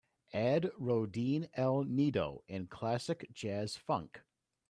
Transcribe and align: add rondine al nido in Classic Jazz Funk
add 0.33 0.67
rondine 0.79 1.47
al 1.55 1.83
nido 1.83 2.43
in 2.47 2.65
Classic 2.65 3.31
Jazz 3.33 3.75
Funk 3.77 4.21